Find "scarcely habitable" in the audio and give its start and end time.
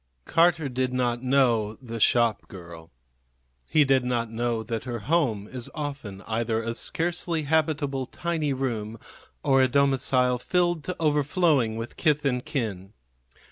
6.73-8.07